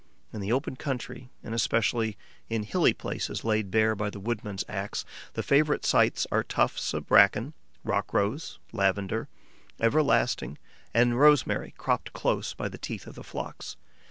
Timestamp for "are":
6.31-6.41